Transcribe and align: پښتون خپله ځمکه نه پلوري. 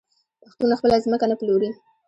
پښتون 0.41 0.69
خپله 0.79 0.95
ځمکه 1.05 1.25
نه 1.31 1.35
پلوري. 1.39 1.69